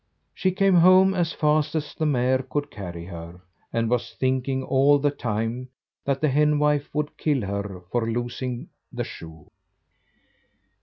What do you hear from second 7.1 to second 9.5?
kill her for losing the shoe.